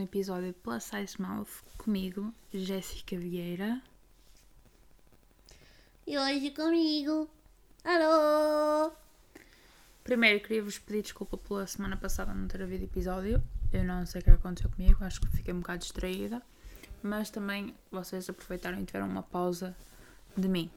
[0.00, 3.82] um episódio Plus Size Mouth comigo, Jéssica Vieira.
[6.06, 7.28] E hoje comigo.
[7.84, 8.92] Alô!
[10.02, 13.42] Primeiro, queria vos pedir desculpa pela semana passada não ter havido episódio.
[13.70, 16.40] Eu não sei o que aconteceu comigo, acho que fiquei um bocado distraída.
[17.02, 19.76] Mas também vocês aproveitaram e tiveram uma pausa
[20.34, 20.70] de mim.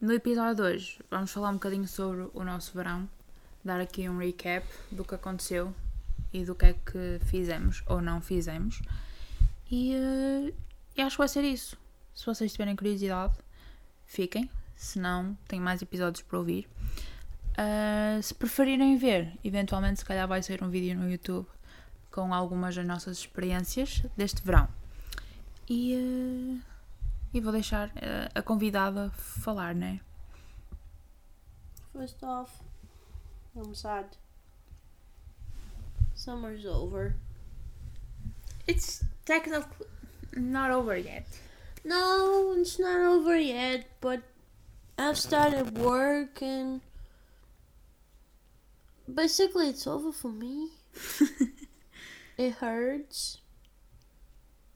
[0.00, 3.10] No episódio de hoje, vamos falar um bocadinho sobre o nosso verão,
[3.64, 5.74] dar aqui um recap do que aconteceu
[6.32, 8.80] e do que é que fizemos ou não fizemos.
[9.70, 10.54] E, uh,
[10.96, 11.76] e acho que vai ser isso.
[12.14, 13.34] Se vocês tiverem curiosidade,
[14.04, 14.50] fiquem.
[14.76, 16.68] Se não, tenho mais episódios para ouvir.
[17.52, 21.46] Uh, se preferirem ver, eventualmente, se calhar vai ser um vídeo no YouTube
[22.10, 24.68] com algumas das nossas experiências deste verão.
[25.68, 26.60] E, uh,
[27.32, 30.00] e vou deixar uh, a convidada falar, né?
[31.92, 32.52] First off,
[33.54, 34.21] I'm sad.
[36.22, 37.16] Summer's over.
[38.68, 39.86] It's technically
[40.36, 41.26] not over yet.
[41.84, 44.22] No, it's not over yet, but
[44.96, 46.80] I've started work and
[49.12, 50.68] basically it's over for me.
[52.38, 53.38] it hurts.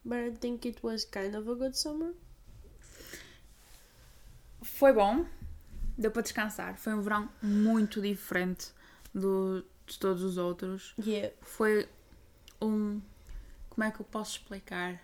[0.05, 2.13] But I think it was kind of a good summer.
[4.65, 5.27] Foi bom,
[5.97, 6.77] deu para descansar.
[6.77, 8.73] Foi um verão muito diferente
[9.15, 10.95] do, de todos os outros.
[10.99, 11.35] Yeah.
[11.41, 11.89] Foi
[12.61, 13.01] um.
[13.71, 15.01] Como é que eu posso explicar?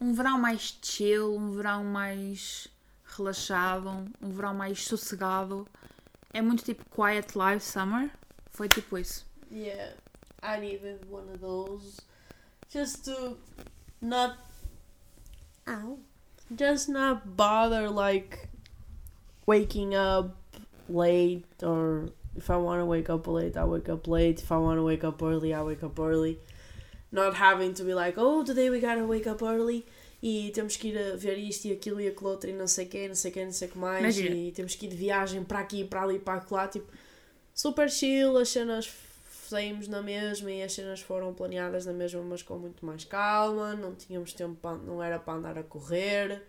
[0.00, 2.68] Um verão mais chill, um verão mais
[3.04, 5.66] relaxado, um verão mais sossegado.
[6.32, 8.10] É muito tipo quiet life summer.
[8.50, 9.26] Foi tipo isso.
[9.50, 9.94] Yeah,
[10.42, 12.00] I needed one of those
[12.72, 13.38] just to
[14.00, 14.36] not.
[15.66, 15.98] Ow.
[16.50, 18.48] Just not bother like
[19.46, 20.36] waking up
[20.88, 24.42] late or if I want to wake up late, I wake up late.
[24.42, 26.38] If I want to wake up early, I wake up early.
[27.12, 29.86] Not having to be like, oh, today we gotta wake up early
[30.24, 32.86] e temos que ir a ver isto e aquilo e aquilo outro e não sei
[32.86, 34.00] quem, não sei quem, não sei o que mais.
[34.00, 34.34] Imagina.
[34.34, 36.66] E temos que ir de viagem para aqui, para ali, para lá.
[36.66, 36.90] Tipo,
[37.54, 38.90] super chill, as cenas
[39.46, 43.74] saímos na mesma e as cenas foram planeadas na mesma, mas com muito mais calma.
[43.74, 46.42] Não tínhamos tempo, para, não era para andar a correr,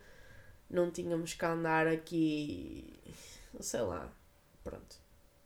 [0.70, 2.94] não tínhamos que andar aqui,
[3.60, 4.10] sei lá.
[4.64, 5.05] Pronto.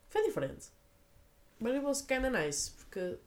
[0.09, 0.67] Foi diferente.
[1.59, 3.17] Mas it was kinda nice, porque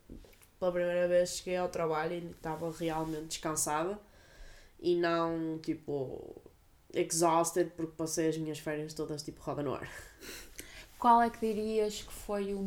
[0.58, 3.98] pela primeira vez cheguei ao trabalho e estava realmente descansada
[4.80, 6.40] e não tipo
[6.94, 9.88] exhausted porque passei as minhas férias todas tipo roda no ar.
[10.98, 12.60] Qual é que dirias que foi o,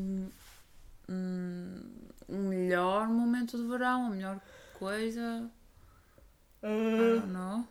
[1.09, 1.91] um,
[2.27, 4.07] o melhor momento de verão?
[4.07, 4.41] A melhor
[4.73, 5.49] coisa?
[6.61, 7.65] I don't know.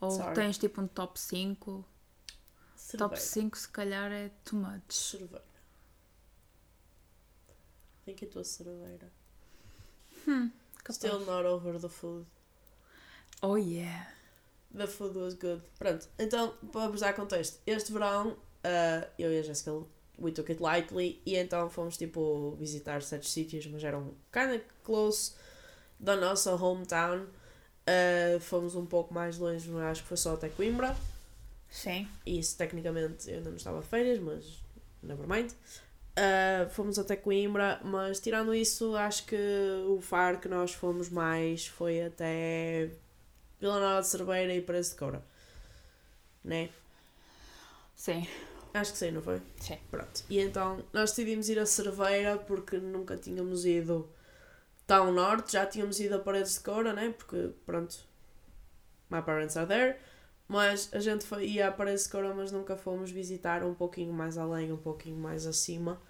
[0.00, 0.34] Ou Sorry.
[0.34, 1.84] tens tipo um top 5?
[2.92, 3.50] Top Cerveira.
[3.50, 4.92] 5 se calhar é too much.
[4.92, 5.54] Cerveira.
[8.04, 9.10] Think it was cerveira.
[10.26, 10.96] Capaz.
[10.96, 12.26] Still not over the food.
[13.42, 14.06] Oh yeah.
[14.74, 15.62] The food was good.
[15.78, 17.60] Pronto, então vamos dar contexto.
[17.66, 19.72] Este verão, ah, eu e a Jessica,
[20.18, 25.32] we took it lightly e então fomos tipo visitar sete sítios, mas eram kinda close
[25.98, 27.26] da nossa hometown.
[27.86, 30.94] Ah, fomos um pouco mais longe, mas acho que foi só até Coimbra.
[31.74, 32.08] Sim.
[32.24, 34.62] Isso tecnicamente eu ainda não estava de férias, mas
[35.02, 35.50] never mind.
[35.50, 39.36] Uh, fomos até Coimbra, mas tirando isso, acho que
[39.88, 42.90] o faro que nós fomos mais foi até
[43.60, 45.20] Vila Nova de Cerveira e Paredes de Coura.
[46.44, 46.70] Né?
[47.96, 48.24] Sim.
[48.72, 49.42] Acho que sim, não foi?
[49.56, 49.78] Sim.
[49.90, 50.22] Pronto.
[50.30, 54.08] E então nós decidimos ir a Cerveira porque nunca tínhamos ido
[54.86, 57.12] tão norte, já tínhamos ido a Paredes de Coura, né?
[57.18, 57.98] Porque, pronto,
[59.10, 59.98] my parents are there.
[60.46, 64.12] Mas a gente foi, ia a Paredes de Coura, mas nunca fomos visitar um pouquinho
[64.12, 66.00] mais além, um pouquinho mais acima.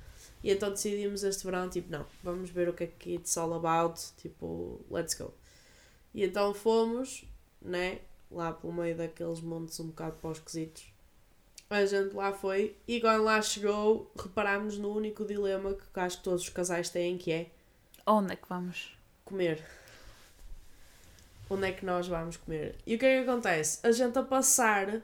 [0.43, 3.55] E então decidimos este verão, tipo, não, vamos ver o que é que it's all
[3.55, 5.33] about, tipo, let's go.
[6.13, 7.25] E então fomos,
[7.63, 8.01] né,
[8.31, 10.93] lá pelo meio daqueles montes um bocado para os quesitos.
[11.71, 16.25] A gente lá foi e quando lá chegou, reparámos no único dilema que acho que
[16.25, 17.51] todos os casais têm, que é
[18.07, 18.97] Onde é que vamos?
[19.25, 19.65] comer.
[21.55, 22.77] Onde é que nós vamos comer?
[22.87, 23.87] E o que é que acontece?
[23.87, 25.03] A gente a passar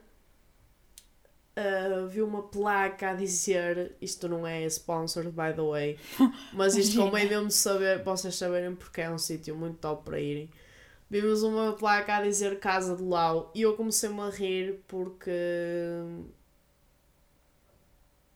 [1.56, 5.98] ah, viu uma placa a dizer isto não é sponsored by the way,
[6.54, 10.18] mas isto convém mesmo de saber, vocês saberem porque é um sítio muito top para
[10.20, 10.50] irem.
[11.10, 15.30] Vimos uma placa a dizer Casa de Lau e eu comecei-me a rir porque.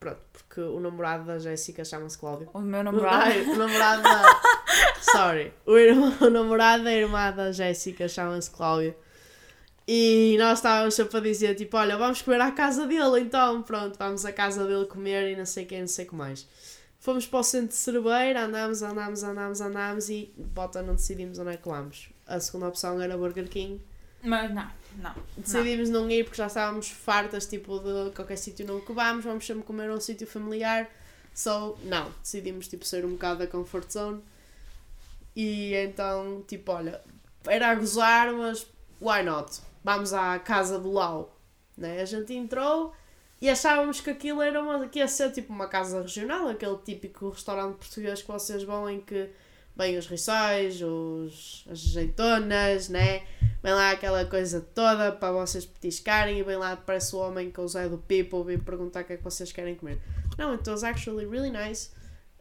[0.05, 2.49] Pronto, porque o namorado da Jéssica chama-se Cláudio.
[2.53, 3.23] O meu namorado.
[3.25, 4.41] Ai, o namorado da.
[5.01, 5.53] Sorry.
[5.65, 8.95] O, irmão- o namorado da irmã da Jéssica chama-se Cláudio.
[9.87, 13.99] E nós estávamos sempre a dizer, tipo, olha, vamos comer à casa dele, então, pronto,
[13.99, 16.47] vamos à casa dele comer e não sei quem, não sei o que mais.
[16.99, 21.51] Fomos para o centro de Cerveira, andámos, andámos, andámos, andámos e bota, não decidimos onde
[21.51, 22.09] é que vamos.
[22.27, 23.79] A segunda opção era Burger King.
[24.25, 25.15] Mas não, não.
[25.37, 29.47] Decidimos não, ir porque já estávamos fartas, tipo, de qualquer sítio novo que vamos, vamos
[29.47, 30.89] sempre comer a um sítio familiar.
[31.35, 34.23] So, não, decidimos, tipo, sair um bocado da comfort zone.
[35.37, 37.01] E então, tipo, olha,
[37.47, 38.67] era a gozar, mas
[39.01, 39.61] why not?
[39.83, 41.37] Vamos à casa do Lau.
[41.77, 42.01] Né?
[42.01, 42.95] A gente entrou
[43.43, 47.29] e achávamos que aquilo era uma, que ia ser tipo uma casa regional, aquele típico
[47.29, 49.29] restaurante português que vocês vão em que
[49.77, 53.27] vêm os rissóis, os, as azeitonas, né?
[53.63, 57.63] Vem lá aquela coisa toda para vocês petiscarem e vem lá parece o homem com
[57.63, 60.01] o Zé do People e perguntar o que é que vocês querem comer.
[60.39, 61.91] Não, it was actually really nice.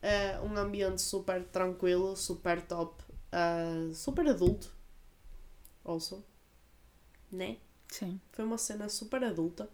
[0.03, 3.01] Uh, um ambiente super tranquilo, super top,
[3.31, 4.69] uh, super adulto.
[5.85, 6.23] Also.
[7.31, 7.57] Né?
[7.87, 8.19] Sim.
[8.31, 9.69] Foi uma cena super adulta.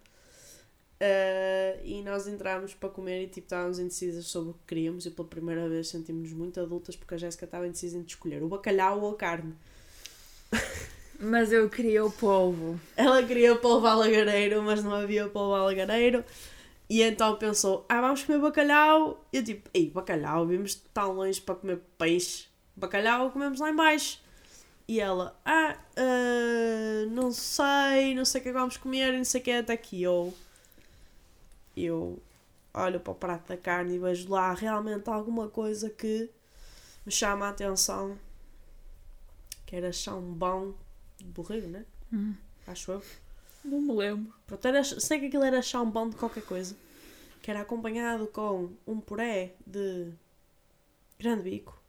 [1.01, 5.12] Uh, e nós entramos para comer e tipo, estávamos indecisas sobre o que queríamos e
[5.12, 9.01] pela primeira vez sentimos-nos muito adultas porque a Jéssica estava indecisa em escolher o bacalhau
[9.01, 9.56] ou a carne.
[11.18, 12.80] Mas eu queria o polvo.
[12.98, 16.24] Ela queria polvo alagareiro, mas não havia polvo alagareiro.
[16.90, 19.25] E então pensou, ah, vamos comer bacalhau.
[19.31, 22.46] E eu tipo, ei, bacalhau, vimos tão longe para comer peixe.
[22.74, 24.22] Bacalhau comemos lá embaixo.
[24.88, 29.24] E ela, ah, uh, não sei, não sei o que é que vamos comer, não
[29.25, 30.01] sei o que é até aqui.
[30.01, 30.34] Eu,
[31.75, 32.21] eu
[32.74, 36.30] olho para o prato da carne e vejo lá realmente alguma coisa que
[37.06, 38.18] me chama a atenção.
[39.66, 40.75] Que era chambão
[41.18, 41.86] de borrego, né?
[42.12, 42.33] Hum.
[42.68, 43.04] Acho eu.
[43.63, 44.33] Não me lembro.
[44.48, 46.75] Pronto, era, sei que aquilo era chambão de qualquer coisa.
[47.42, 50.12] Que era acompanhado com um puré de
[51.19, 51.80] grande bico.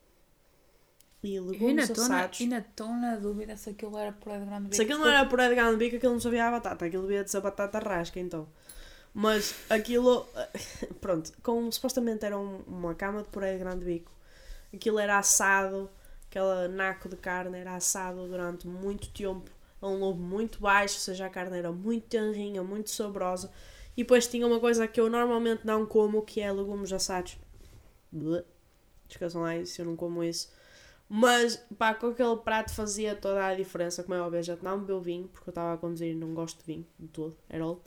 [1.22, 2.40] E legumes assados.
[2.40, 5.54] estou na dúvida se aquilo era puré de grande Se aquilo não era puré de
[5.54, 6.86] grande bico, aquilo não sabia a batata.
[6.86, 8.48] Aquilo devia de ser batata rasca, então.
[9.14, 10.26] Mas aquilo,
[11.00, 14.12] pronto, com, supostamente era um- uma cama de puré de grande bico.
[14.74, 15.90] Aquilo era assado,
[16.28, 19.50] aquele naco de carne era assado durante muito tempo,
[19.82, 23.50] a um lobo muito baixo, ou seja, a carne era muito tenrinha, muito saborosa.
[23.96, 27.36] E depois tinha uma coisa que eu normalmente não como, que é legumes assados.
[29.08, 30.50] Esqueçam lá isso, eu não como isso.
[31.08, 34.02] Mas, pá, com aquele prato fazia toda a diferença.
[34.02, 36.58] Como é óbvio, já não bebeu vinho, porque eu estava a conduzir e não gosto
[36.60, 37.82] de vinho de todo, at all.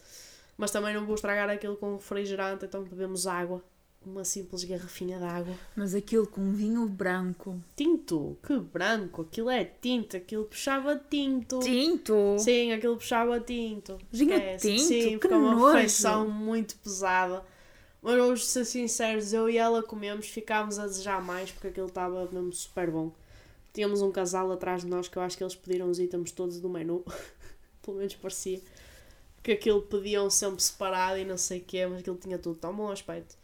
[0.58, 3.64] Mas também não vou estragar aquilo com refrigerante, então bebemos água.
[4.06, 5.56] Uma simples garrafinha de água.
[5.78, 7.58] Mas aquilo com vinho branco.
[7.74, 11.60] Tinto, que branco, aquilo é tinto, aquilo puxava tinto.
[11.60, 12.36] Tinto!
[12.38, 13.98] Sim, aquilo puxava tinto.
[14.12, 14.68] Vinho Esquece.
[14.70, 14.88] tinto?
[14.88, 15.74] Sim, Que ficou uma nojo.
[15.76, 17.46] refeição muito pesada.
[18.02, 22.28] Mas vamos ser sinceros, eu e ela comemos, ficámos a desejar mais porque aquilo estava
[22.30, 23.14] mesmo super bom.
[23.72, 26.60] Tínhamos um casal atrás de nós que eu acho que eles pediram os itens todos
[26.60, 27.06] do menu.
[27.82, 28.60] Pelo menos parecia.
[29.44, 32.74] Que aquilo pediam sempre separado e não sei o quê, mas aquilo tinha tudo tão
[32.76, 33.36] bom aspecto.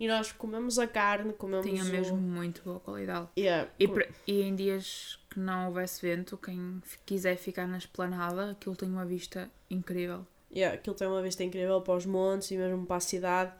[0.00, 1.86] E nós comemos a carne, comemos Tinha o...
[1.86, 3.28] mesmo muito boa qualidade.
[3.38, 8.52] Yeah, E, com- e em dias que não houvesse vento, quem quiser ficar na esplanada,
[8.52, 10.26] aquilo tem uma vista incrível.
[10.54, 13.52] Yeah, aquilo tem uma vista incrível para os montes e mesmo para a cidade.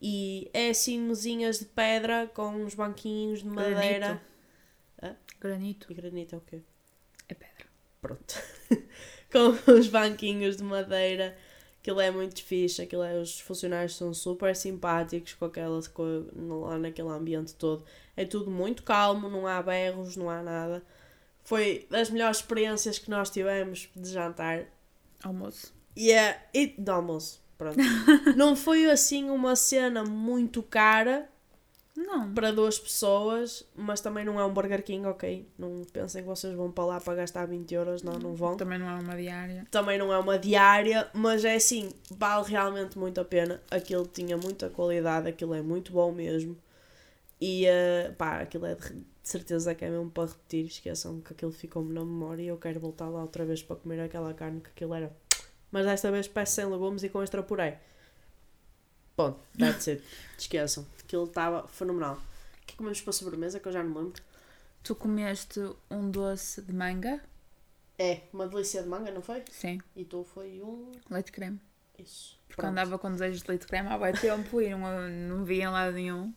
[0.00, 4.20] E é assim mesinhas de pedra com uns banquinhos de madeira.
[5.02, 5.16] Hã?
[5.40, 6.62] Granito E granito é o quê?
[7.28, 7.66] é pedra.
[8.02, 8.34] Pronto.
[9.32, 11.36] com uns banquinhos de madeira.
[11.80, 12.82] Aquilo é muito fixe.
[12.82, 17.84] Aquilo é, os funcionários são super simpáticos com aquelas co- lá naquele ambiente todo.
[18.16, 20.82] É tudo muito calmo, não há berros, não há nada.
[21.44, 24.64] Foi das melhores experiências que nós tivemos de jantar.
[25.22, 25.72] Almoço.
[25.94, 26.48] E é.
[26.52, 27.40] E de almoço.
[27.56, 27.78] Pronto.
[28.36, 31.28] não foi assim uma cena muito cara
[31.96, 32.32] Não.
[32.34, 35.48] para duas pessoas, mas também não é um Burger King, ok?
[35.58, 38.56] Não pensem que vocês vão para lá para gastar 20 euros, não, não vão.
[38.56, 39.66] Também não é uma diária.
[39.70, 43.62] Também não é uma diária, mas é assim, vale realmente muito a pena.
[43.70, 46.56] Aquilo tinha muita qualidade, aquilo é muito bom mesmo.
[47.40, 50.66] E eh, pá, aquilo é de, de certeza que é mesmo para repetir.
[50.66, 54.00] Esqueçam que aquilo ficou-me na memória e eu quero voltar lá outra vez para comer
[54.00, 55.14] aquela carne que aquilo era.
[55.70, 57.80] Mas desta vez peço sem legumes e com extra puré.
[59.16, 60.02] Bom, that's it.
[60.36, 60.86] Esqueçam.
[61.02, 62.16] Aquilo estava fenomenal.
[62.62, 64.22] O que comemos para a sobremesa que eu já não me lembro?
[64.82, 67.20] Tu comeste um doce de manga?
[67.98, 69.42] É, uma delícia de manga, não foi?
[69.50, 69.80] Sim.
[69.94, 70.92] E tu foi um.
[71.10, 71.58] Leite creme.
[71.98, 72.38] Isso.
[72.46, 72.72] Porque Pronto.
[72.72, 75.94] andava com desejos de leite creme há bem tempo e não, não via em lado
[75.94, 76.32] nenhum.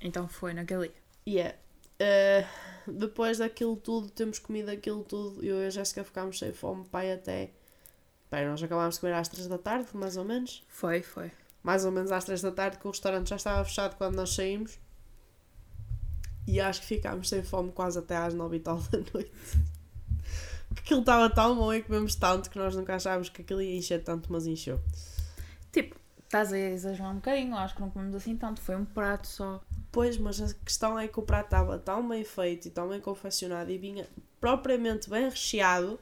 [0.00, 0.94] Então foi naquele dia.
[1.26, 1.58] Yeah.
[1.98, 2.46] Eh,
[2.86, 7.12] depois daquilo tudo, temos comido aquilo tudo, eu e a Jéssica ficámos sem fome, pai,
[7.12, 7.50] até.
[8.30, 10.64] Pai, nós acabámos de comer às 3 da tarde, mais ou menos.
[10.68, 11.30] Foi, foi.
[11.62, 14.30] Mais ou menos às 3 da tarde, que o restaurante já estava fechado quando nós
[14.34, 14.78] saímos.
[16.46, 19.32] E acho que ficámos sem fome quase até às 9 e tal da noite.
[20.68, 23.76] Porque aquilo estava tão bom e comemos tanto que nós nunca achávamos que aquilo ia
[23.76, 24.80] encher tanto, mas encheu.
[25.72, 25.96] Tipo,
[26.28, 29.62] Estás a exagerar um bocadinho, acho que não comemos assim tanto, foi um prato só.
[29.90, 33.00] Pois, mas a questão é que o prato estava tão bem feito e tão bem
[33.00, 34.06] confeccionado e vinha
[34.38, 35.98] propriamente bem recheado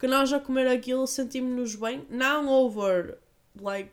[0.00, 2.04] que nós a comer aquilo sentimos-nos bem.
[2.10, 3.18] Não over,
[3.60, 3.92] like,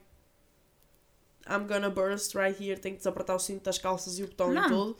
[1.47, 4.53] I'm gonna burst right here, tenho que desapertar o cinto das calças e o botão
[4.53, 4.65] Não.
[4.65, 4.97] e tudo.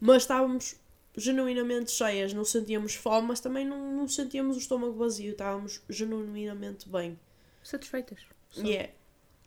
[0.00, 0.76] Mas estávamos
[1.16, 6.88] genuinamente cheias, não sentíamos fome, mas também não, não sentíamos o estômago vazio, estávamos genuinamente
[6.88, 7.18] bem.
[7.62, 8.20] Satisfeitas.
[8.50, 8.62] Só.
[8.62, 8.92] Yeah.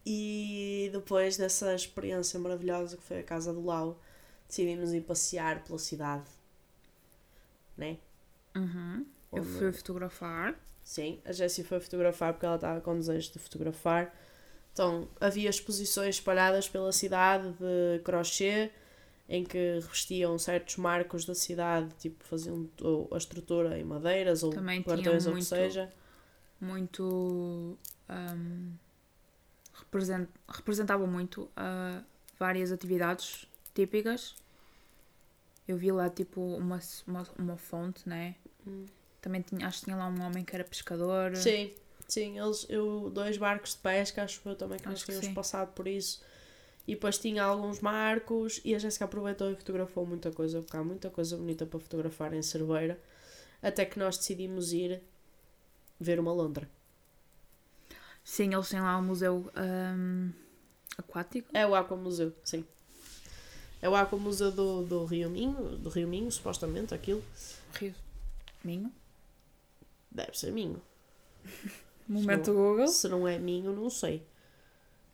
[0.05, 3.99] E depois dessa experiência maravilhosa que foi a casa do Lau,
[4.47, 6.25] decidimos ir passear pela cidade.
[7.77, 7.97] Né?
[8.55, 9.05] Uhum.
[9.31, 10.55] Eu Onde- fui fotografar.
[10.83, 14.13] Sim, a Jessie foi fotografar porque ela estava com desejo de fotografar.
[14.73, 18.71] Então, havia exposições espalhadas pela cidade de crochê,
[19.27, 24.51] em que revestiam certos marcos da cidade, tipo faziam ou a estrutura em madeiras ou
[24.51, 25.91] Também ou o que seja.
[26.59, 27.77] Muito.
[28.07, 28.73] ahm,
[29.73, 32.01] represent, representava muito ah,
[32.37, 34.35] várias atividades típicas.
[35.67, 38.35] Eu vi lá tipo uma, uma, uma fonte, né?
[38.67, 38.85] Hum.
[39.21, 41.35] Também tinha, acho que tinha lá um homem que era pescador.
[41.35, 41.73] Sim,
[42.11, 45.27] sim, eles, eu, dois barcos de pesca, acho eu também que nós Acho que tínhamos
[45.27, 45.33] sim.
[45.33, 46.21] passado por isso.
[46.87, 50.83] E depois tinha alguns marcos e a Jéssica aproveitou e fotografou muita coisa, porque há
[50.83, 52.99] muita coisa bonita para fotografar em Cerveira.
[53.61, 55.01] Até que nós decidimos ir
[55.99, 56.67] ver uma Londra.
[58.23, 60.31] Sim, eles têm lá um museu ahm,
[60.97, 61.47] aquático.
[61.53, 62.65] É o Aqua Museu, sim.
[63.81, 67.23] É o Aqua Museu do, do Rio Minho, do Rio Minho, supostamente, aquilo.
[67.73, 67.95] Rio
[68.63, 68.91] Minho.
[70.11, 70.81] Deve ser Minho.
[72.11, 72.87] Momento Google.
[72.87, 74.23] Se não é Minho, não sei.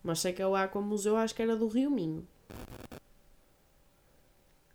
[0.03, 2.25] Mas sei que é o Aqua Museu, acho que era do Rio Minho.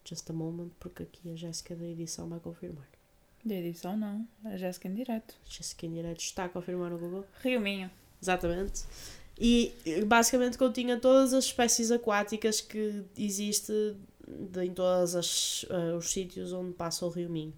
[0.05, 2.87] Just a moment, porque aqui a Jéssica da edição vai confirmar.
[3.45, 4.27] De edição não.
[4.45, 5.35] A Jéssica em direto.
[5.49, 7.25] Jéssica em direto está a confirmar no Google.
[7.43, 7.91] Rio Minho.
[8.21, 8.85] Exatamente.
[9.39, 13.73] E eh, basicamente continha todas as espécies aquáticas que existe
[14.29, 17.55] de- em todos as, eh, os sítios onde passa o Rio Minho.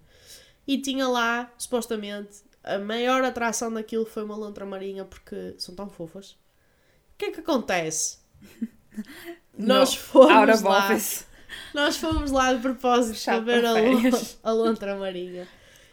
[0.67, 5.87] E tinha lá, supostamente, a maior atração daquilo foi uma lontra marinha porque são tão
[5.87, 6.31] fofas.
[6.31, 8.17] O que é que acontece?
[9.57, 10.87] Nós fomos lá.
[10.87, 11.27] office.
[11.73, 14.19] Nós fomos lá de propósito Chato para ver a,
[14.49, 15.47] a lontra marinha.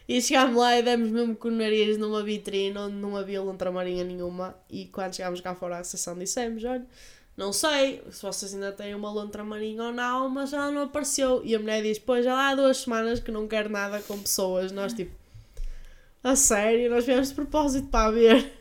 [0.07, 3.71] E chegámos lá e demos mesmo com o nariz numa vitrine onde não havia lontra
[3.71, 4.55] marinha nenhuma.
[4.69, 6.85] E quando chegámos cá fora à recepção dissemos: olha,
[7.37, 11.41] não sei se vocês ainda têm uma lontra marinha ou não, mas ela não apareceu.
[11.45, 14.19] E a mulher diz: pois já lá há duas semanas que não quero nada com
[14.19, 14.71] pessoas.
[14.71, 15.15] Nós tipo,
[16.23, 18.59] a sério, nós viemos de propósito para a ver.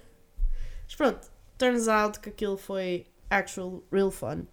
[0.85, 4.45] Mas pronto, turns out que aquilo foi actual real fun.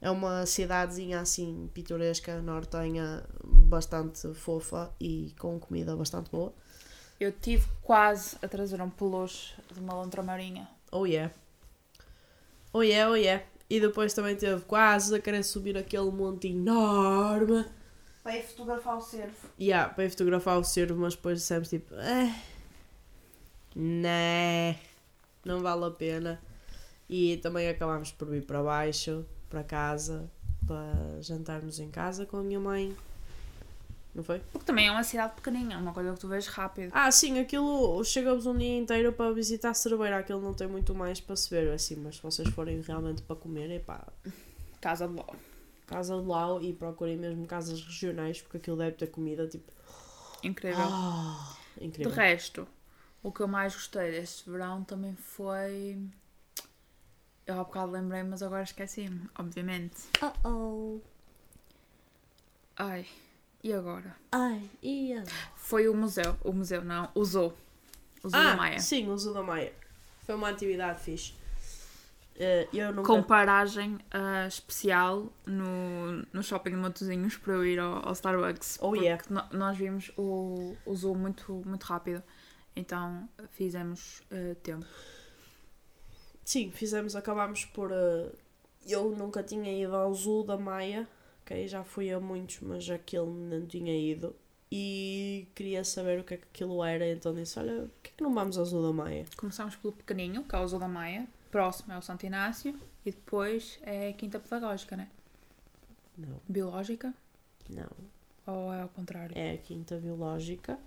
[0.00, 6.54] É uma cidadezinha assim pitoresca, nortenha, bastante fofa e com comida bastante boa.
[7.18, 10.68] Eu tive quase a trazer um peluche de uma lontra marinha.
[10.92, 11.34] Oh yeah.
[12.72, 13.44] Oh yeah, oh yeah.
[13.68, 17.66] E depois também teve quase a querer subir aquele monte enorme.
[18.28, 19.48] Para ir fotografar o cervo.
[19.58, 22.30] Yeah, para ir fotografar o cervo, mas depois dissemos tipo, eh,
[23.74, 24.78] né,
[25.42, 26.38] não vale a pena.
[27.08, 30.30] E também acabámos por vir para baixo, para casa,
[30.66, 32.94] para jantarmos em casa com a minha mãe.
[34.14, 34.40] Não foi?
[34.52, 36.90] Porque também é uma cidade pequenina, é uma coisa que tu vês rápido.
[36.92, 40.94] Ah, sim, aquilo chegamos um dia inteiro para visitar a Cerveira, aquilo não tem muito
[40.94, 44.06] mais para se ver, assim, mas se vocês forem realmente para comer, é pá,
[44.82, 45.24] Casa de Ló.
[45.88, 49.72] Casa de Lau e procurem mesmo casas regionais, porque aquilo deve ter comida tipo.
[50.42, 50.86] Incrível.
[51.76, 52.12] De incrível.
[52.12, 52.68] resto,
[53.22, 55.98] o que eu mais gostei deste verão também foi.
[57.46, 59.96] Eu há bocado lembrei, mas agora esqueci-me, obviamente.
[60.22, 61.00] Uh-oh.
[62.76, 63.06] Ai,
[63.64, 64.14] e agora?
[64.30, 65.24] Ai, ia.
[65.56, 66.36] Foi o museu.
[66.44, 67.52] O museu, não, o zoo.
[68.22, 68.78] O zoo Ah, da Maia.
[68.80, 69.72] sim, o Zoo da Maia.
[70.26, 71.34] Foi uma atividade fixe.
[72.38, 73.06] Eh, eu nunca...
[73.08, 78.78] Com paragem ah, especial no, no shopping de Matosinhos para eu ir ao, ao Starbucks.
[78.80, 79.48] Oh, porque yeah.
[79.52, 82.22] nós vimos o, o zoo muito, muito rápido.
[82.76, 84.86] Então fizemos ah, tempo.
[86.44, 87.90] Sim, fizemos, acabámos por.
[87.92, 88.32] eh,
[88.86, 91.06] eu nunca tinha ido ao Zoo da Maia,
[91.42, 91.68] ok?
[91.68, 94.34] Já fui a muitos, mas aquele não tinha ido.
[94.72, 98.12] E queria saber o que é que aquilo era, então disse: Olha, por que é
[98.16, 99.26] que não vamos ao Zoo da Maia?
[99.36, 101.28] Começámos pelo pequenino, que é o Zoo da Maia.
[101.50, 102.78] Próximo é o Santo Inácio.
[103.04, 105.08] E depois é a Quinta Pedagógica, né?
[106.16, 107.14] Não, Biológica?
[107.68, 107.88] não.
[108.46, 109.36] Ou é ao contrário?
[109.36, 110.78] É a Quinta Biológica,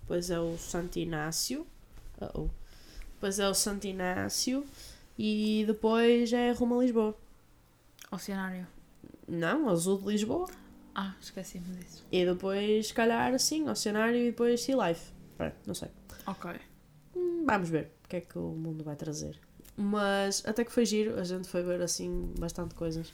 [0.00, 1.66] depois é o Santo Inácio,
[2.18, 2.48] uh-oh.
[3.14, 4.64] depois é o Santo Inácio
[5.18, 7.14] e depois é rumo a Lisboa.
[8.10, 8.66] Oceanário.
[9.28, 10.48] Não, Azul de Lisboa.
[10.94, 12.06] Ah, esqueci-me disso.
[12.10, 15.12] E depois, se calhar, sim, Oceanário e depois Sea Life.
[15.66, 15.90] Não sei.
[16.26, 16.50] Ok.
[17.14, 19.38] hum, vamos ver o que é que o mundo vai trazer.
[19.80, 23.12] Mas até que foi giro, a gente foi ver assim bastante coisas,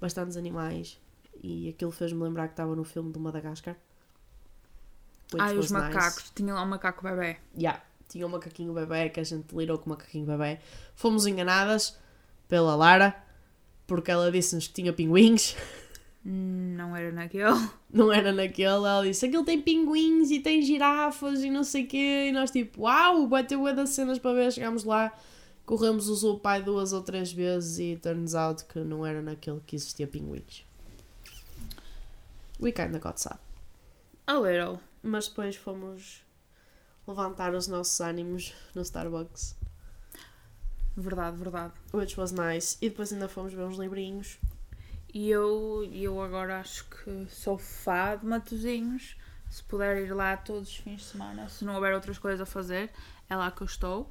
[0.00, 0.98] bastantes animais
[1.42, 3.76] e aquilo fez-me lembrar que estava no filme do Madagascar.
[5.32, 5.94] which Ai, os was nice.
[5.94, 6.32] macacos.
[6.34, 7.36] Tinha lá um macaco bebê.
[7.54, 10.60] Yeah, tinha um macaquinho bebê que a gente lirou com o macaquinho bebê.
[10.94, 11.98] Fomos enganadas
[12.48, 13.14] pela Lara
[13.86, 15.54] porque ela disse-nos que tinha pinguins.
[16.24, 17.44] Não era naquele.
[17.92, 21.88] Não era naquele, ela disse aquilo tem pinguins e tem girafas e não sei o
[21.88, 22.28] quê.
[22.28, 24.52] E nós tipo, uau, ter bué das cenas para ver.
[24.52, 25.12] Chegámos lá,
[25.64, 29.60] corremos o zoo pai duas ou três vezes e turns out que não era naquele
[29.60, 30.64] que existia pinguins.
[32.60, 33.38] We kinda got sad.
[34.26, 34.80] A little.
[35.02, 36.22] Mas depois fomos
[37.06, 39.56] levantar os nossos ânimos no Starbucks.
[40.96, 41.72] Verdade, verdade.
[41.92, 42.76] Which was nice.
[42.80, 44.38] E depois ainda fomos ver uns livrinhos.
[45.12, 49.16] E eu, eu agora acho que sou fã de Matozinhos.
[49.50, 52.46] Se puder ir lá todos os fins de semana, se não houver outras coisas a
[52.46, 52.90] fazer,
[53.28, 54.10] é lá que eu estou,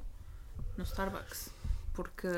[0.76, 1.50] no Starbucks.
[1.92, 2.28] Porque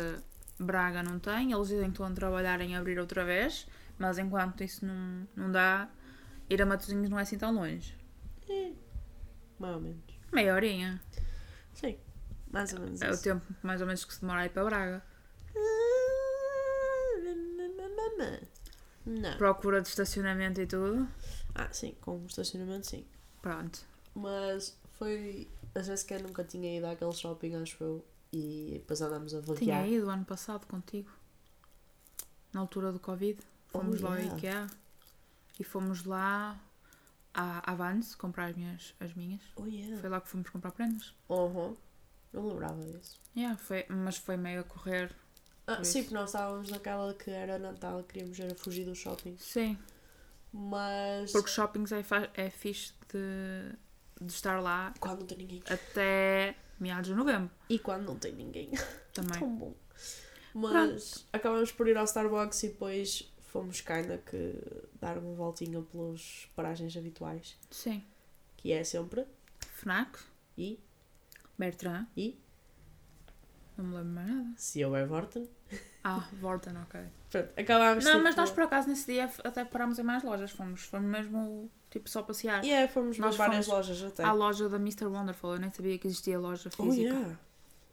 [0.59, 3.67] Braga não tem, eles dizem que estão a trabalhar em abrir outra vez,
[3.99, 5.89] mas enquanto isso não, não dá,
[6.51, 7.97] ir a Matozinhos não é assim tão longe.
[9.59, 10.03] Mais ou menos.
[10.33, 11.01] Meia horinha.
[11.73, 11.99] Sim.
[12.51, 13.23] Mais ou menos É o isso.
[13.23, 15.03] tempo mais ou menos que se demora a ir para Braga.
[19.07, 19.37] Não.
[19.37, 21.07] Procura de estacionamento e tudo.
[21.55, 23.05] Ah, sim, com estacionamento sim.
[23.43, 23.81] Pronto.
[24.15, 25.49] Mas foi.
[25.75, 28.05] A Jéssica nunca tinha ido àquele shopping, acho eu.
[28.37, 29.89] E depois andámos a Tinha vaguear.
[29.89, 31.11] ido ano passado contigo.
[32.53, 33.39] Na altura do Covid.
[33.69, 34.31] Fomos Oh, lá yeah.
[34.33, 34.67] ao IKEA.
[35.61, 36.61] E fomos lá
[37.33, 38.95] à, Vans comprar as minhas.
[38.99, 39.41] As minhas.
[39.57, 39.97] Oh yeah.
[40.01, 41.15] Foi lá que fomos comprar prendas.
[41.29, 41.77] Uhum.
[42.33, 43.21] Não lembrava disso.
[43.37, 45.15] Yeah, foi, mas foi meio a correr.
[45.67, 49.37] Ah, Por sim, porque nós estávamos naquela que era Natal, queríamos era fugir do shopping.
[49.39, 49.79] Sim.
[50.53, 51.31] Mas.
[51.33, 53.77] Porque shoppings é, é fixe de,
[54.25, 55.63] de estar lá Quando não tem ninguém.
[55.69, 57.51] até meados de novembro.
[57.69, 58.71] E quando não tem ninguém.
[59.13, 59.39] Também.
[59.41, 59.75] Tão bom.
[60.55, 64.55] Mas acabamos por ir ao Starbucks e depois fomos kinda que
[65.01, 67.57] dar uma voltinha pelas paragens habituais.
[67.71, 68.05] Sim.
[68.57, 69.27] Que é sempre.
[69.61, 70.19] Fnac.
[70.57, 70.79] E.
[71.59, 72.07] Bertrand.
[72.17, 72.39] E.
[73.77, 74.49] Não me lembro mais nada.
[74.57, 75.49] Se houver Vorten.
[76.05, 77.01] Ah, Vorten, ok.
[77.31, 80.53] Pronto, acabámos Não, tipo, mas nós por acaso nesse dia até parámos em mais lojas.
[80.53, 82.63] Fomos, fomos mesmo tipo só passear.
[82.65, 84.25] Yeah, fomos ver Nós várias fomos lojas até.
[84.25, 85.07] À loja da Mr.
[85.07, 85.53] Wonderful.
[85.55, 87.09] Eu nem sabia que existia loja Oh, física.
[87.15, 87.39] yeah.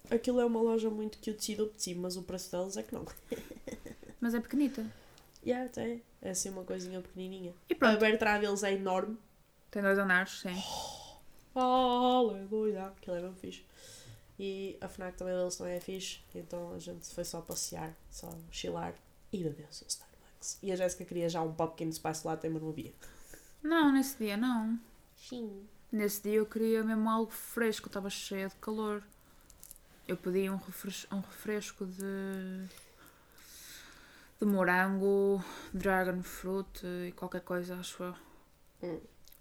[0.10, 3.06] Aquilo é uma loja muito cute do petit, mas o preço delas é que não.
[4.20, 4.86] Mas é pequenita.
[5.46, 6.00] Yeah, até.
[6.22, 7.54] É assim uma coisinha pequenininha.
[7.70, 8.00] E A pronto.
[8.00, 9.18] Bertrand deles é enorme.
[9.72, 10.56] Tem dois andares, sim.
[11.56, 12.88] Aleluia.
[12.88, 13.64] Aquilo é mesmo fixe.
[14.40, 16.20] E a FNAC também deles também é fixe.
[16.36, 18.94] Então a gente foi só passear, só chilar
[19.32, 20.60] e beber-se o Starbucks.
[20.62, 22.92] E a Jéssica queria já um pumpkin spice latte, mas não havia.
[23.64, 24.80] Não, nesse dia não.
[25.16, 25.68] Sim.
[25.92, 27.88] Nesse dia eu queria mesmo algo fresco.
[27.88, 29.04] Estava cheia de calor.
[30.08, 32.66] Eu pedi um, refres- um refresco de.
[34.40, 35.44] de morango,
[35.74, 38.16] dragon fruit e qualquer coisa, acho eu.
[38.84, 39.00] Hum.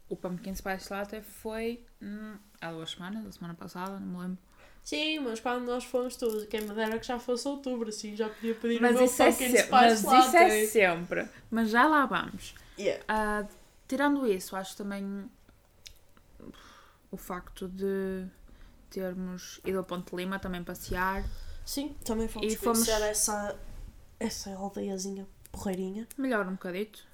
[0.09, 4.38] O Pumpkin Spice Latte foi hum, há duas semanas, a semana passada, não me lembro.
[4.83, 8.28] Sim, mas quando nós fomos todos, quem me dera que já fosse outubro, assim já
[8.28, 10.26] podia pedir Mas, o meu isso é, pumpkin se- spice mas latte.
[10.26, 11.28] isso é sempre.
[11.50, 12.54] Mas já lá vamos.
[12.78, 13.04] Yeah.
[13.06, 13.46] Ah,
[13.90, 15.29] tirando isso, acho também
[17.11, 18.26] o facto de
[18.88, 21.24] termos ido ao Ponte Lima também passear.
[21.64, 23.57] Sim, também fomos E fomos- essa,
[24.18, 26.07] essa aldeiazinha porreirinha.
[26.16, 27.05] Melhor um bocadito.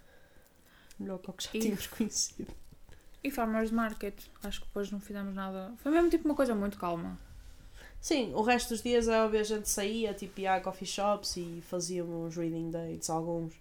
[0.99, 2.53] Melhor que o que já E- tínhamos conhecido.
[3.25, 4.15] E Farmers Market.
[4.43, 5.73] Acho que depois não fizemos nada.
[5.79, 7.19] Foi mesmo tipo uma coisa muito calma.
[8.01, 11.37] Sim, o resto dos dias a ver a gente saía, tipo, ia a coffee shops
[11.37, 13.53] e fazíamos reading dates, alguns.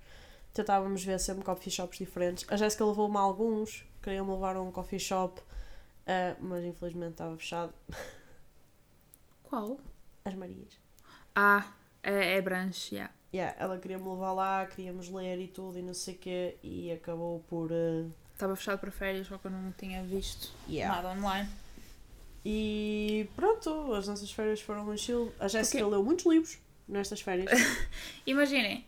[0.56, 2.46] Tentávamos ver sempre coffee shops diferentes.
[2.50, 5.42] A Jéssica levou-me a alguns, queriam-me levar a um coffee shop,
[6.08, 7.74] eh, mas infelizmente estava fechado.
[9.44, 9.78] Qual?
[10.24, 10.80] As Marias.
[11.36, 13.14] Ah, é, é Branche, yeah.
[13.34, 16.90] Yeah, ela queria-me levar lá, queríamos ler e tudo e não sei o quê, e
[16.94, 17.70] acabou por.
[17.72, 20.96] eh, Estava fechado para férias, só que eu não tinha visto yeah.
[20.96, 21.50] nada online.
[22.46, 25.34] E pronto, as nossas férias foram um chill.
[25.38, 27.50] A Jéssica Porque- leu muitos livros nestas férias.
[28.26, 28.86] Imaginem,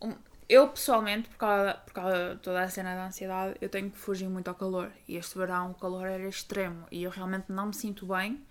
[0.00, 0.14] um-
[0.50, 3.96] eu pessoalmente, por causa, por causa de toda a cena da ansiedade, eu tenho que
[3.96, 4.90] fugir muito ao calor.
[5.06, 8.44] E este verão o calor era extremo e eu realmente não me sinto bem,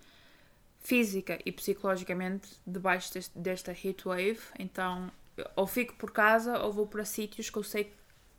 [0.80, 4.40] física e psicologicamente, debaixo deste, desta heat wave.
[4.58, 5.12] Então,
[5.58, 7.94] ou fico por casa ou vou para sítios que eu sei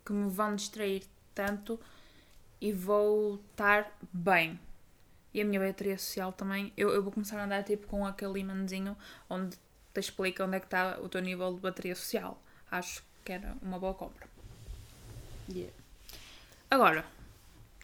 [0.07, 1.79] que me vão distrair tanto
[2.62, 4.59] e vou estar bem.
[5.35, 8.40] E a minha bateria social também, eu, eu vou começar a andar tipo com aquele
[8.40, 8.96] imãzinho
[9.29, 9.55] onde
[9.92, 12.42] te explica onde é que está o teu nível de bateria social.
[12.70, 14.27] Acho que era uma boa compra.
[15.49, 15.73] yeah.
[16.69, 17.05] Agora,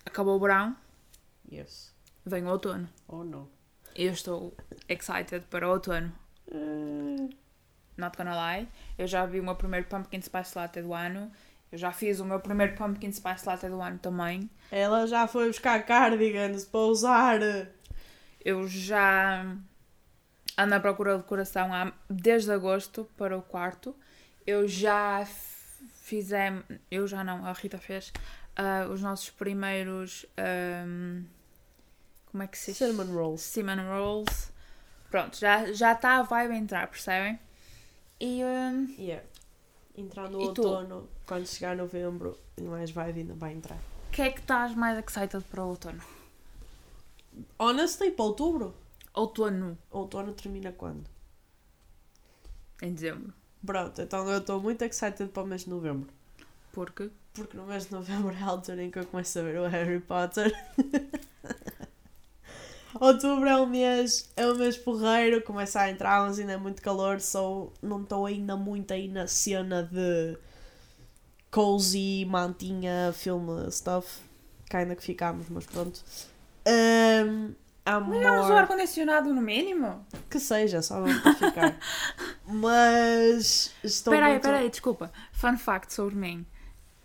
[0.05, 0.77] acabou o verão,
[1.53, 1.93] Yes.
[2.25, 2.89] vem o outono.
[3.07, 3.49] Oh no.
[3.95, 4.53] Eu estou
[4.89, 6.13] excited para o outono.
[6.51, 7.29] Eh,
[7.97, 8.69] Not gonna lie.
[8.99, 11.31] Eu já vi o meu primeiro Pumpkin Spice Latte do ano.
[11.71, 14.51] Eu já fiz o meu primeiro Pumpkin Spice Latte do ano também.
[14.73, 17.39] Ela já foi buscar cardigans para usar.
[18.45, 19.45] Eu já
[20.59, 23.95] ando à procura de decoração há, desde agosto para o quarto.
[24.47, 25.27] Eu já
[26.03, 28.13] fizemos, eu já não, a Rita fez
[28.57, 30.25] ah, os nossos primeiros.
[30.37, 31.25] ahm,
[32.27, 32.79] como é que se diz?
[32.79, 33.43] Cinnamon rolls.
[33.43, 34.53] Cinnamon rolls.
[35.11, 37.39] Pronto, já está já tá a vibe a entrar, percebem?
[38.21, 39.25] E ahm, Yeah.
[39.97, 40.63] Entrar no E tu?
[40.63, 43.79] outono, quando chegar novembro, mais vai ainda vai entrar.
[44.09, 46.03] o que é que estás mais excited para o outono?
[47.59, 48.75] Honestly, para outubro.
[49.15, 51.09] Outono, Outono termina quando?
[52.83, 53.33] em dezembro.
[53.67, 56.09] Pronto, então eu estou muito excited para o mês de novembro.
[56.73, 59.59] Porque Porque no mês de novembro é a altura em que eu começo a ver
[59.59, 60.53] o Harry Potter.
[63.01, 66.81] Outubro é um mês, é um mês porreiro, começa a entrar, mas ainda é muito
[66.81, 70.39] calor, só não estou ainda muito aí na cena de
[71.51, 74.21] cozy, mantinha, filme stuff.
[74.71, 76.03] Que ainda que ficámos, mas pronto.
[76.67, 77.55] Um,
[77.87, 80.05] Ligamos o amor, ar-condicionado no mínimo?
[80.29, 81.79] que seja, só para ficar.
[82.47, 85.13] mas estou Espera aí, espera aí, desculpa.
[85.33, 86.47] Fun fact sobre mim.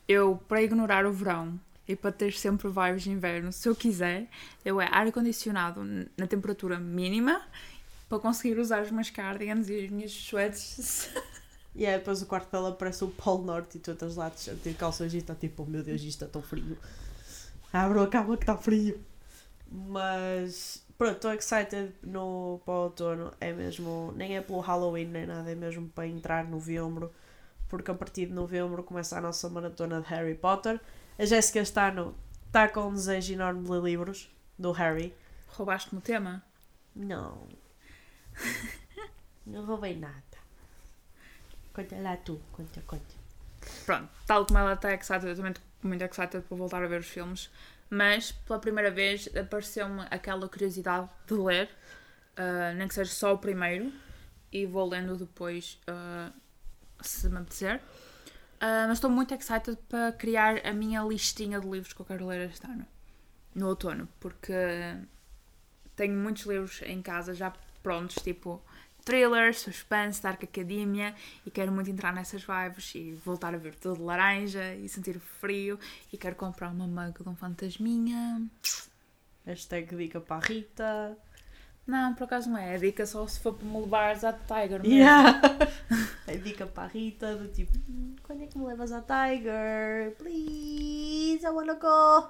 [0.08, 4.28] Eu, para ignorar o verão e para ter sempre vibes de inverno, se eu quiser,
[4.64, 5.84] eu é ar-condicionado
[6.18, 7.42] na temperatura mínima
[8.08, 11.10] para conseguir usar os meus cardigans e as minhas sweats.
[11.74, 14.30] E aí depois o quarto dela parece o Polo Norte e tu estás lá a
[14.30, 16.78] ter calções e está tipo, oh, meu Deus, isto está tão frio.
[17.72, 19.00] Abro a cama que está frio.
[19.72, 23.34] Mas pronto, estou excited no, para o outono.
[23.42, 27.12] É mesmo, nem é pelo Halloween nem nada, é mesmo para entrar novembro.
[27.68, 30.80] Porque a partir de novembro começa a nossa maratona de Harry Potter.
[31.18, 35.12] A Jéssica este ano está com um desejo enorme de ler livros do Harry.
[35.48, 36.44] Roubaste-me o tema?
[36.96, 37.48] Não.
[39.48, 40.22] Não roubei nada.
[41.74, 43.16] Conta lá tu, conta, conta.
[43.88, 47.00] Pronto, tal como ela está excited, eu também estou muito excited para voltar a ver
[47.00, 47.50] os filmes.
[47.94, 51.70] Mas, pela primeira vez, apareceu-me aquela curiosidade de ler,
[52.38, 53.92] ah, nem que seja só o primeiro,
[54.50, 56.32] e vou lendo depois, ah,
[57.02, 57.82] se me apetecer.
[58.62, 62.26] Ah, mas estou muito excited para criar a minha listinha de livros que eu quero
[62.28, 62.88] ler este ano,
[63.54, 64.54] no outono, porque
[65.94, 67.52] tenho muitos livros em casa já
[67.84, 68.64] prontos, tipo
[69.04, 71.14] thrillers, suspense, Dark Academia,
[71.46, 75.16] e quero muito entrar nessas vibes e voltar a ver tudo de laranja e sentir
[75.16, 75.80] o frio,
[76.12, 78.42] e quero comprar uma mug de um fantasminha.
[79.46, 81.18] Hashtag dica para a Rita.
[81.86, 84.82] Não, por acaso não é, é dica só se for para me levares à Tiger
[84.82, 84.94] mesmo.
[84.96, 85.42] Yeah.
[86.28, 90.16] É dica para a Rita do tipo, "Hum, quando é que me levas a Tiger?
[90.18, 92.30] Please, I wanna go.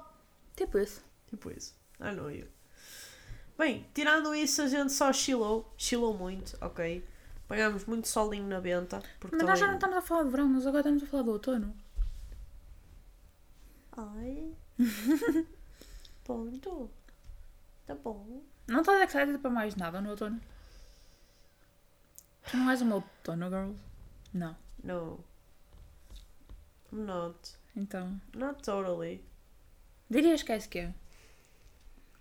[0.56, 1.04] Tipo isso.
[1.28, 1.76] Tipo isso.
[2.00, 2.48] I know you.
[3.58, 5.72] Bem, tirando isso, a gente só chillou.
[5.78, 7.06] Chillou muito, ok?
[7.46, 9.04] Apanhámos muito solinho na benta.
[9.32, 11.32] Mas nós já não estamos a falar de verão, nós agora estamos a falar do
[11.32, 11.76] outono.
[13.92, 14.56] Ai.
[16.24, 16.90] Ponto.
[17.86, 18.42] Tá bom.
[18.68, 20.40] Não estás excited para mais nada no outono?
[22.50, 23.74] Tu não és uma outono girl?
[24.34, 24.56] Não.
[24.84, 25.24] No.
[26.92, 27.58] I'm not.
[27.76, 28.20] Então.
[28.34, 29.24] Not totally.
[30.10, 30.94] Dirias que és que é?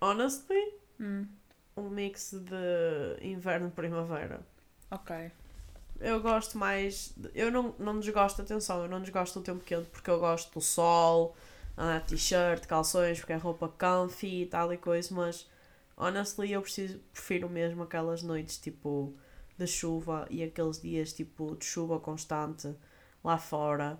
[0.01, 1.27] Honestly, Hum,
[1.75, 4.41] um mix de inverno e primavera.
[4.91, 5.31] ok.
[5.99, 7.13] Eu gosto mais.
[7.17, 10.53] de- Eu não, não desgosto, atenção, eu não desgosto do tempo quente porque eu gosto
[10.53, 11.35] do sol,
[11.77, 15.47] andar de t-shirt, calções, porque é roupa comfy e tal e coisa, mas
[15.97, 19.13] honestly eu preciso, prefiro mesmo aquelas noites tipo
[19.57, 22.73] de chuva e aqueles dias tipo de chuva constante
[23.23, 23.99] lá fora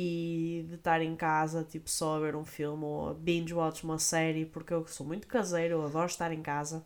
[0.00, 3.98] e de estar em casa tipo só a ver um filme ou binge watch uma
[3.98, 6.84] série porque eu sou muito caseiro, eu adoro estar em casa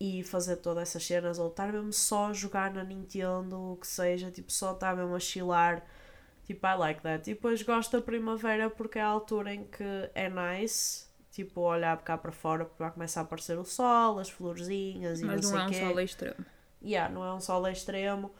[0.00, 3.86] e fazer todas essas cenas, ou estar mesmo só a jogar na Nintendo, o que
[3.86, 5.86] seja, tipo, só estar mesmo a chilar.
[6.44, 7.30] Tipo, I like that.
[7.30, 11.96] E depois gosto da primavera porque é a altura em que é nice, tipo, olhar
[11.98, 15.52] cá para fora porque vai começar a aparecer o sol, as florzinhas e Mas não,
[15.52, 15.78] não é um quê.
[15.78, 16.46] sol extremo.
[16.84, 18.34] Yeah, não é um sol extremo.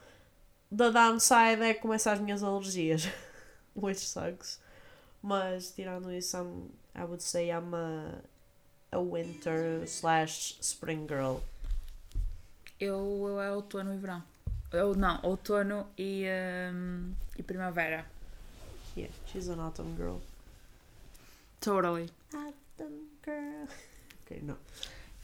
[0.69, 3.07] Da downside é que começam as minhas alergias.
[3.75, 4.59] Which sucks.
[5.21, 8.21] Mas tirando isso, I'm, I would say I'm a,
[8.91, 11.37] a winter slash spring girl.
[12.79, 14.23] Eu, eu é outono e verão.
[14.71, 16.25] Eu, não, outono e,
[16.73, 18.05] hum, e primavera.
[18.97, 20.17] Yeah, she's an autumn girl.
[21.61, 22.09] Totally.
[22.33, 23.67] Autumn girl.
[24.25, 24.57] Ok, não.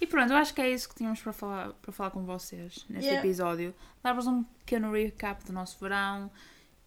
[0.02, 2.86] E pronto, eu acho que é isso que tínhamos para falar, para falar com vocês
[2.90, 3.20] neste Yeah.
[3.20, 3.74] episódio.
[4.04, 6.30] Dar-vos um pequeno recap do nosso verão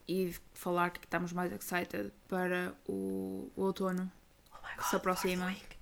[0.08, 4.10] e falar que estamos mais excited para o, o outono.
[4.52, 5.44] Oh my Se aproxima.
[5.44, 5.78] Fourth week.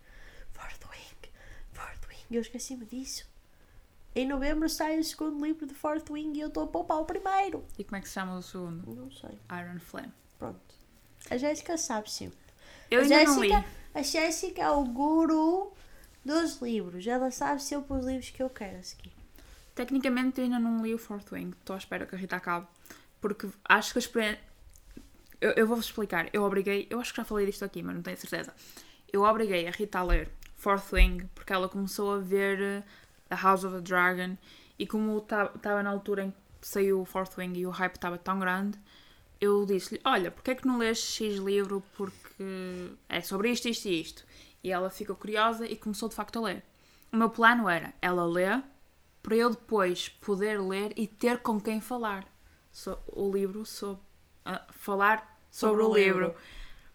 [0.53, 1.33] Fourth week.
[1.73, 2.25] Fourth week.
[2.31, 3.29] Eu esqueci-me disso.
[4.15, 7.05] Em novembro sai o segundo livro de Fourth Wing e eu estou a poupar o
[7.05, 7.65] primeiro.
[7.79, 8.95] E como é que se chama o segundo?
[8.95, 9.39] Não sei.
[9.53, 10.13] Iron Flame.
[10.39, 10.75] Pronto.
[11.31, 12.33] A Jéssica sabe sim.
[12.91, 13.51] Eu a ainda não li.
[13.95, 15.73] A Jéssica é o guru
[16.25, 17.07] dos livros.
[17.07, 19.13] Ela sabe sempre os livros que eu quero a seguir.
[19.77, 21.51] Tecnicamente eu ainda não li o Fourth Wing.
[21.51, 22.67] Estou à espera que a Rita acabe.
[23.21, 24.41] Porque acho que a experiência.
[25.41, 26.29] Eu, eu vou-vos explicar.
[26.33, 26.87] Eu obriguei.
[26.91, 28.55] Eu acho que já falei disto aqui, mas não tenho certeza.
[29.13, 32.83] Eu obriguei a Rita a ler Fourth Wing porque ela começou a ver eh,
[33.29, 34.37] The House of the Dragon
[34.79, 38.19] e como estava na altura em que saiu o Fourth Wing e o hype estava
[38.19, 38.79] tão grande,
[39.41, 41.83] eu disse-lhe: Olha, porque é que não lês X livro?
[41.97, 44.25] Porque é sobre isto, isto e isto.
[44.63, 46.63] E ela ficou curiosa e começou de facto a ler.
[47.13, 48.63] O meu plano era ela ler
[49.23, 52.30] para eu depois poder ler e ter com quem falar
[52.73, 54.03] so, o livro, sobre,
[54.45, 56.27] ah, falar sobre, Sobre o o livro.
[56.27, 56.41] livro.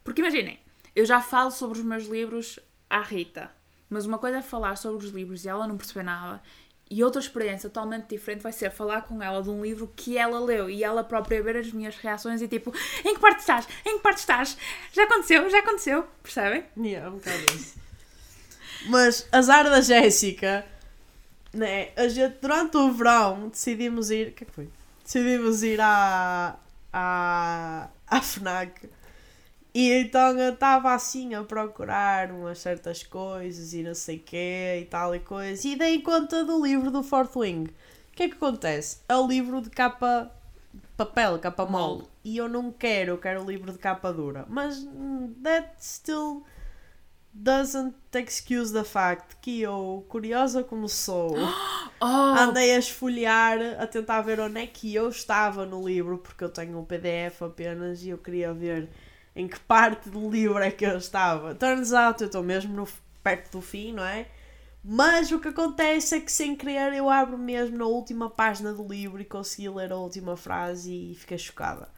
[0.03, 0.59] Porque imaginem,
[0.95, 2.59] eu já falo sobre os meus livros
[2.89, 3.51] à Rita,
[3.89, 6.41] mas uma coisa é falar sobre os livros e ela não perceber nada,
[6.89, 10.39] e outra experiência totalmente diferente vai ser falar com ela de um livro que ela
[10.39, 12.71] leu e ela própria ver as minhas reações e tipo,
[13.03, 13.67] em que parte estás?
[13.83, 14.55] Em que parte estás?
[14.93, 16.63] Já aconteceu, já aconteceu, percebem?
[16.77, 17.75] Yeah, um bocado isso.
[18.87, 20.63] Mas azar da Jéssica,
[21.51, 21.89] né?
[21.95, 24.27] A gente, durante o verão decidimos ir.
[24.27, 24.69] O que é que foi?
[25.05, 26.57] Decidimos ir à.
[26.91, 27.89] à.
[28.07, 28.89] à FNAC.
[29.71, 34.85] E então eu estava assim a procurar umas certas coisas e não sei quê e
[34.85, 35.67] tal e coisa.
[35.67, 37.65] E dei conta do livro do Fourth Wing.
[37.65, 38.99] O que é que acontece?
[39.07, 40.31] É o livro de capa
[40.97, 42.05] papel, capa mole.
[42.23, 44.45] E eu não quero, eu quero o livro de capa dura.
[44.49, 46.43] Mas hum, that still
[47.35, 51.35] doesn't excuse the fact que eu, curiosa como sou,
[52.01, 56.43] Oh, andei a esfolhear, a tentar ver onde é que eu estava no livro, porque
[56.43, 58.89] eu tenho um PDF apenas e eu queria ver
[59.35, 61.53] em que parte do livro é que eu estava.
[61.55, 62.87] Turns out, eu estou mesmo no,
[63.21, 64.27] perto do fim, não é?
[64.83, 68.87] Mas o que acontece é que sem querer eu abro mesmo na última página do
[68.87, 71.89] livro e consegui ler a última frase e fiquei chocada.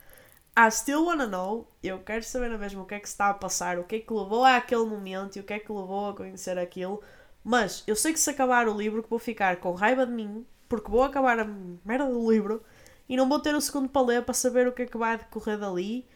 [0.57, 3.29] I still wanna know, eu quero saber na mesma o que é que se está
[3.29, 6.09] a passar, o que é que levou àquele momento e o que é que levou
[6.09, 7.01] a conhecer aquilo.
[7.43, 10.45] Mas eu sei que se acabar o livro que vou ficar com raiva de mim,
[10.67, 11.45] porque vou acabar a
[11.85, 12.63] merda do livro
[13.07, 15.17] e não vou ter o segundo para ler para saber o que é que vai
[15.17, 16.07] decorrer dali.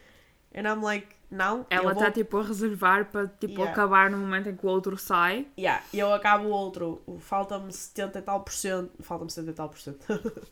[0.54, 3.72] And I'm like, não, ela eu vou está tipo a reservar para tipo Yeah.
[3.72, 5.48] acabar no momento em que o outro sai.
[5.58, 9.54] Yeah, e eu acabo o outro, falta-me 70 e tal por cento, falta-me 70 e
[9.54, 10.06] tal por cento,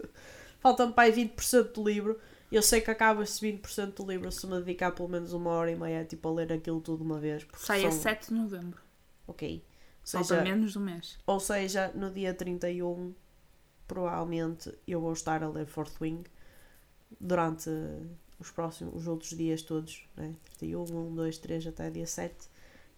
[0.62, 2.17] falta-me para aí 20% do livro,
[2.56, 5.72] eu sei que acaba esse 20% do livro se me dedicar pelo menos uma hora
[5.72, 7.46] e meia tipo, a ler aquilo tudo de uma vez.
[7.58, 8.82] Sai a são- 7 de novembro.
[9.28, 9.64] Ok.
[10.04, 11.20] Falta Seja, menos de um mês.
[11.28, 13.14] ou seja, no dia 31,
[13.88, 16.24] provavelmente eu vou estar a ler Fourth Wing
[17.20, 17.70] durante
[18.40, 20.34] os próximos, os outros dias todos, né?
[20.58, 22.36] 31, 1, 2, 3 até dia 7,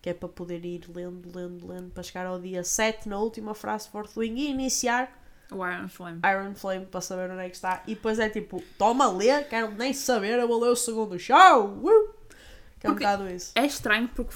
[0.02, 3.54] que é para poder ir lendo, lendo, lendo, para chegar ao dia 7 na última
[3.54, 5.21] frase de Fourth Wing e iniciar
[5.52, 6.22] O Iron Flame.
[6.26, 7.84] Iron Flame para saber onde é que está.
[7.86, 11.68] E depois é tipo, toma ler, quero nem saber, eu vou ler o segundo show!
[11.84, 12.14] Uh!
[12.80, 13.52] Que é um bocado isso.
[13.56, 14.34] É estranho porque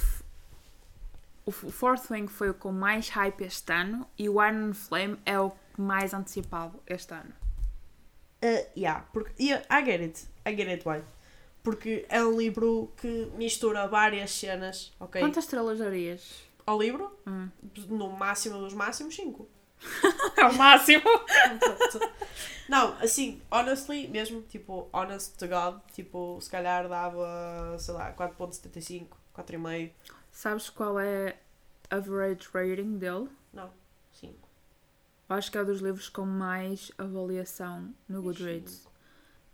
[1.46, 5.40] o Fourth Wing foi o com mais hype este ano e o Iron Flame é
[5.40, 7.34] o mais antecipado este ano.
[8.44, 10.28] Uh, yeah, porque yeah, I get it.
[10.46, 11.02] I get it why.
[11.64, 15.20] Porque é um livro que mistura várias cenas, ok?
[15.22, 16.44] Quantas estrelas darias?
[16.66, 17.50] Ao livro, Hum.
[17.90, 19.48] no máximo dos máximos, 5.
[20.38, 21.04] É o máximo!
[22.68, 29.08] Não, assim, honestly, mesmo, tipo, honest to God, tipo, se calhar dava, sei lá, 4.75,
[29.36, 29.92] 4,5,
[30.32, 31.38] Sabes qual é
[31.90, 33.30] a average rating dele?
[33.54, 33.70] não,
[34.14, 34.34] 5.
[35.30, 38.88] Eu acho que é um dos livros com mais avaliação no Goodreads.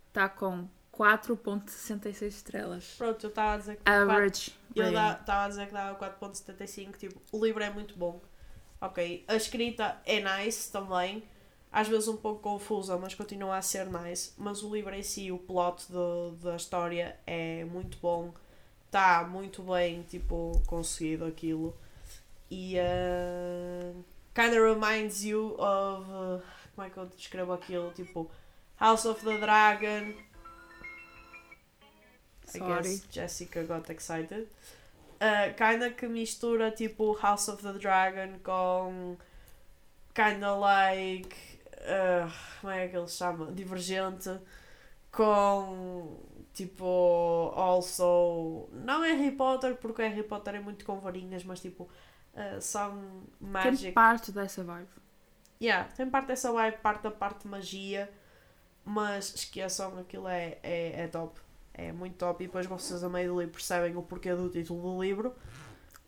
[0.08, 2.94] Está com 4.66 estrelas.
[2.98, 5.20] Pronto, eu estava a dizer que Average Eu rating.
[5.20, 8.20] estava a dizer que dava 4.75, tipo, o livro é muito bom.
[8.82, 11.22] Ok, a escrita é nice também,
[11.70, 14.32] às vezes um pouco confusa, mas continua a ser nice.
[14.36, 18.34] Mas o livro em si, o plot do, da história é muito bom,
[18.86, 21.72] está muito bem, tipo, conseguido aquilo.
[22.50, 26.42] E uh, kind of reminds you of, uh,
[26.74, 28.28] como é que eu descrevo aquilo, tipo,
[28.80, 30.12] House of the Dragon,
[32.54, 32.82] I Sorry.
[32.82, 34.48] guess Jessica got excited.
[35.22, 39.16] Uh, kinda que mistura tipo House of the Dragon com
[40.12, 41.36] kinda like
[41.76, 42.28] uh,
[42.60, 43.52] como é que ele chama?
[43.52, 44.36] Divergente
[45.12, 46.18] com
[46.52, 51.84] tipo also não é Harry Potter porque Harry Potter é muito com varinhas mas tipo
[51.84, 52.58] uh,
[53.38, 54.88] Tem magic parte dessa vibe.
[55.62, 58.12] Yeah, tem parte dessa vibe, parte da parte de magia,
[58.84, 61.40] mas esqueçam, aquilo é, é, é top.
[61.74, 62.42] É muito top.
[62.42, 65.34] E depois vocês a meio do livro percebem o porquê do título do livro.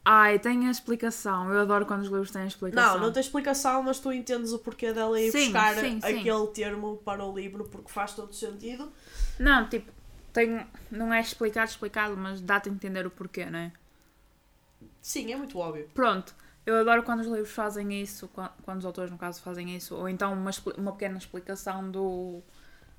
[0.04, 1.52] Ai, tem a explicação.
[1.52, 2.96] Eu adoro quando os livros têm a explicação.
[2.96, 6.20] Não, não tem explicação, mas tu entendes o porquê dela ir Sim, buscar sim, sim.
[6.20, 8.92] aquele termo para o livro, porque faz todo sentido.
[9.38, 9.90] Não, tipo,
[10.32, 13.72] tem, não é explicado, explicado, mas dá-te a entender o porquê, não é?
[15.00, 15.88] Sim, é muito óbvio.
[15.92, 16.34] Pronto,
[16.66, 19.94] eu adoro quando os livros fazem isso, quan- quando os autores, no caso, fazem isso,
[19.94, 22.42] ou então uma, uma pequena explicação do,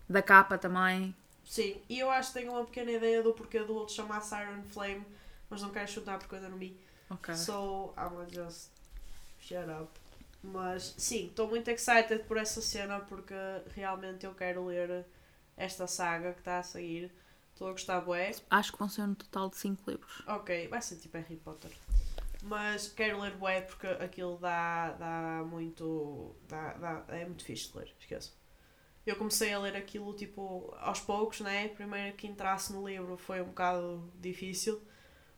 [0.10, 1.15] da capa também.
[1.45, 4.63] Sim, e eu acho que tenho uma pequena ideia do porquê do outro chamar Siren
[4.63, 5.05] Flame,
[5.49, 6.77] mas não quero chutar porque eu ainda não vi.
[7.10, 7.36] Ok.
[7.36, 8.71] So, I'm just
[9.39, 9.91] shut up.
[10.41, 13.34] Mas sim, estou muito excited por essa cena porque
[13.75, 15.05] realmente eu quero ler
[15.58, 17.12] esta saga que está a sair.
[17.53, 18.36] Estou a gostar bué.
[18.49, 20.23] Acho que vão ser um total de 5 livros.
[20.27, 21.71] Ok, vai ser tipo Harry Potter.
[22.43, 26.36] Mas quero ler bué porque aquilo dá, dá muito.
[26.47, 28.36] Dá, dá, é muito fixe de ler, esqueço.
[29.06, 31.68] Eu comecei a ler aquilo tipo aos poucos, né?
[31.70, 34.82] Primeiro que entrasse no livro foi um bocado difícil.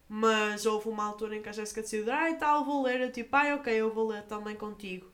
[0.10, 3.02] Mas houve uma altura em que a Jéssica decidiu, ai tal, vou ler.
[3.02, 5.12] Eu tipo, ai ok, eu vou ler também contigo.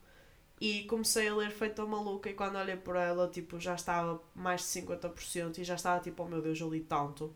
[0.60, 4.60] E comecei a ler feita maluca e quando olhei por ela, tipo, já estava mais
[4.60, 7.34] de 50% e já estava tipo, oh meu Deus, eu li tanto.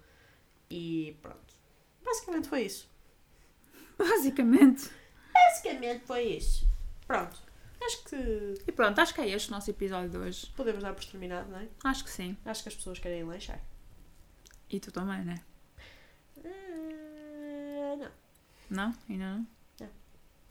[0.71, 1.55] E pronto.
[2.05, 2.89] Basicamente foi isso.
[3.99, 4.89] Basicamente.
[5.35, 6.67] Basicamente foi isso.
[7.07, 7.48] Pronto.
[7.81, 10.53] Acho que E pronto, acho que é este o nosso episódio de hoje.
[10.57, 11.69] podemos dar por terminado, não é?
[11.85, 12.37] Acho que sim.
[12.45, 13.61] Acho que as pessoas querem lanchar.
[14.71, 15.37] E tu também, né?
[16.45, 18.11] Ah, não.
[18.71, 18.95] Não?
[19.09, 19.47] Ainda não?
[19.81, 19.89] Não.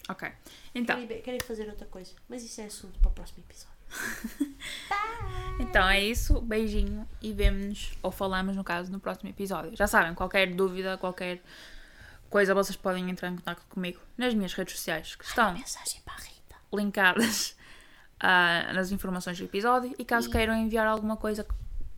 [0.10, 0.32] Ok.
[0.74, 2.14] Então, Querem, querem fazer outra coisa.
[2.28, 3.78] Mas isso é assunto para o próximo episódio.
[5.60, 6.42] então é isso.
[6.42, 9.76] Beijinho e vemo-nos, ou falamos no caso, no próximo episódio.
[9.76, 11.42] Já sabem, qualquer dúvida, qualquer
[12.30, 16.16] coisa, vocês podem entrar em contato comigo nas minhas redes sociais, que estão Mensagem para
[16.16, 16.37] a.
[16.74, 17.56] linkadas
[18.20, 19.94] ah, nas informações do episódio.
[19.98, 21.46] E caso queiram enviar alguma coisa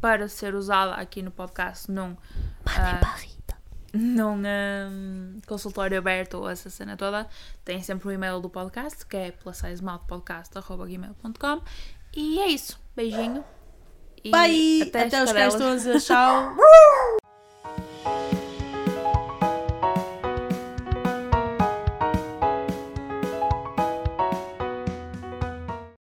[0.01, 2.15] para ser usada aqui no podcast num,
[2.65, 3.15] Ah.
[3.93, 7.27] num ahm, consultório aberto ou essa cena toda,
[7.65, 11.61] tem sempre o e-mail do podcast, que é plusizemouthpodcast.gmail.com
[12.15, 12.79] e é isso.
[12.95, 13.43] Beijinho.
[14.23, 14.81] E Bye!
[14.83, 16.55] Até, Até os cães todos tchau.